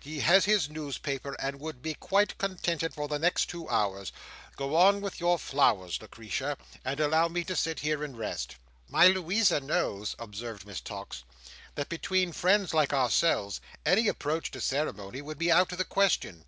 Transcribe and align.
He 0.00 0.20
has 0.20 0.44
his 0.44 0.68
newspaper, 0.68 1.34
and 1.40 1.60
would 1.60 1.80
be 1.80 1.94
quite 1.94 2.36
contented 2.36 2.92
for 2.92 3.08
the 3.08 3.18
next 3.18 3.46
two 3.48 3.66
hours. 3.70 4.12
Go 4.54 4.76
on 4.76 5.00
with 5.00 5.18
your 5.18 5.38
flowers, 5.38 5.98
Lucretia, 6.02 6.58
and 6.84 7.00
allow 7.00 7.28
me 7.28 7.42
to 7.44 7.56
sit 7.56 7.80
here 7.80 8.04
and 8.04 8.14
rest." 8.18 8.56
"My 8.90 9.06
Louisa 9.08 9.60
knows," 9.60 10.14
observed 10.18 10.66
Miss 10.66 10.82
Tox, 10.82 11.24
"that 11.74 11.88
between 11.88 12.32
friends 12.32 12.74
like 12.74 12.92
ourselves, 12.92 13.62
any 13.86 14.08
approach 14.08 14.50
to 14.50 14.60
ceremony 14.60 15.22
would 15.22 15.38
be 15.38 15.50
out 15.50 15.72
of 15.72 15.78
the 15.78 15.86
question. 15.86 16.44